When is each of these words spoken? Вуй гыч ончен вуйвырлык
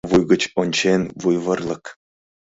Вуй 0.11 0.23
гыч 0.31 0.43
ончен 0.61 1.01
вуйвырлык 1.21 1.83